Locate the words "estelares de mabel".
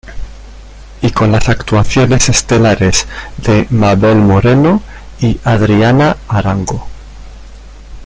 2.27-4.17